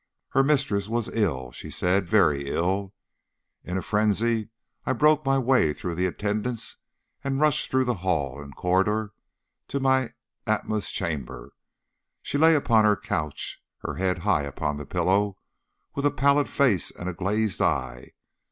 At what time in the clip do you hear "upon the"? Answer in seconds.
14.41-14.87